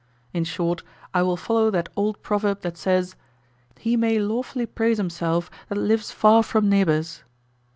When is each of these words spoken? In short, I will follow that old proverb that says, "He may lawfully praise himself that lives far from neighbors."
In 0.33 0.45
short, 0.45 0.81
I 1.13 1.21
will 1.21 1.37
follow 1.37 1.69
that 1.69 1.87
old 1.95 2.23
proverb 2.23 2.61
that 2.61 2.75
says, 2.75 3.15
"He 3.77 3.95
may 3.95 4.17
lawfully 4.17 4.65
praise 4.65 4.97
himself 4.97 5.51
that 5.69 5.77
lives 5.77 6.09
far 6.09 6.41
from 6.41 6.67
neighbors." 6.67 7.23